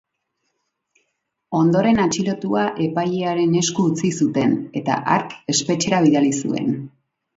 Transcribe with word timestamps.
Ondoren 1.59 1.99
atxilotua 2.05 2.63
epailearen 2.85 3.53
esku 3.61 3.87
utzi 3.91 4.11
zuten, 4.25 4.57
eta 4.81 4.97
hark 5.17 5.37
espetxera 5.55 6.01
bidali 6.07 6.33
zuen. 6.41 6.73